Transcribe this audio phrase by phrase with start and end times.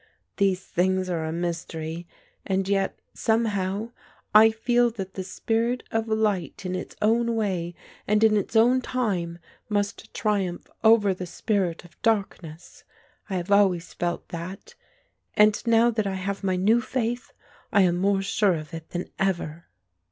[0.37, 2.07] These things are a mystery
[2.43, 3.91] and yet somehow
[4.33, 7.75] I feel that the spirit of light in its own way
[8.07, 9.37] and its own time
[9.69, 12.83] must triumph over the spirit of darkness.
[13.29, 14.73] I have always felt that;
[15.35, 17.31] and now that I have my new faith,
[17.71, 19.65] I am more sure of it than ever."